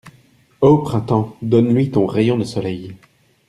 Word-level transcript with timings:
O 0.61 0.79
printemps! 0.79 1.37
donne-lui 1.43 1.91
ton 1.91 2.07
rayon 2.07 2.35
de 2.35 2.43
soleil! 2.43 2.95